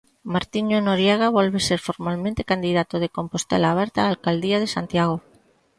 Martiño 0.33 0.77
Noriega 0.85 1.27
volve 1.37 1.59
ser 1.67 1.79
formalmente 1.87 2.47
candidato 2.51 2.95
de 2.99 3.13
Compostela 3.17 3.67
Aberta 3.71 4.01
á 4.03 4.07
alcaldía 4.07 4.57
de 4.63 4.71
Santiago. 4.75 5.17